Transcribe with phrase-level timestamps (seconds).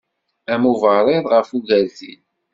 [0.53, 2.21] Am uberriḍ ɣef ugertil.